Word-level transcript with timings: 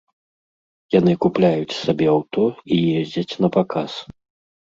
Яны 0.99 1.13
купляюць 1.25 1.77
сабе 1.83 2.07
аўто 2.15 2.43
і 2.77 2.81
ездзяць 3.01 3.39
напаказ. 3.45 3.91